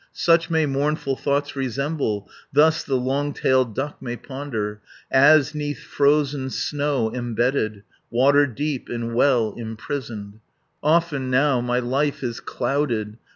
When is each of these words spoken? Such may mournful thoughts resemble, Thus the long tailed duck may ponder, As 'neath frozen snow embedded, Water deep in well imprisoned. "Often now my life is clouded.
Such 0.13 0.49
may 0.49 0.65
mournful 0.65 1.15
thoughts 1.15 1.55
resemble, 1.55 2.27
Thus 2.51 2.83
the 2.83 2.95
long 2.95 3.35
tailed 3.35 3.75
duck 3.75 4.01
may 4.01 4.15
ponder, 4.15 4.81
As 5.11 5.53
'neath 5.53 5.83
frozen 5.83 6.49
snow 6.49 7.13
embedded, 7.13 7.83
Water 8.09 8.47
deep 8.47 8.89
in 8.89 9.13
well 9.13 9.53
imprisoned. 9.55 10.39
"Often 10.81 11.29
now 11.29 11.61
my 11.61 11.77
life 11.77 12.23
is 12.23 12.39
clouded. 12.39 13.19